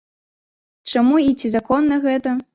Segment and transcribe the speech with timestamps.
[0.95, 2.37] Чаму і ці законна гэта?